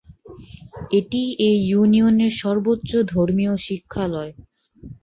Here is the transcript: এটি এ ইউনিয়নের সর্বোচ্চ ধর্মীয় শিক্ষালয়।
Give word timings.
এটি 0.91 1.21
এ 1.41 1.51
ইউনিয়নের 1.65 2.33
সর্বোচ্চ 2.41 2.91
ধর্মীয় 3.11 3.53
শিক্ষালয়। 3.65 4.31